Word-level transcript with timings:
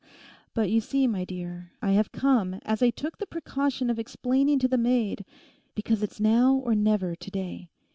But 0.55 0.71
you 0.71 0.81
see, 0.81 1.05
my 1.05 1.25
dear, 1.25 1.73
I 1.79 1.91
have 1.91 2.11
come, 2.11 2.55
as 2.65 2.81
I 2.81 2.89
took 2.89 3.19
the 3.19 3.27
precaution 3.27 3.87
of 3.87 3.99
explaining 3.99 4.57
to 4.57 4.67
the 4.67 4.75
maid, 4.79 5.23
because 5.75 6.01
it's 6.01 6.19
now 6.19 6.55
or 6.55 6.73
never 6.73 7.15
to 7.15 7.29
day. 7.29 7.69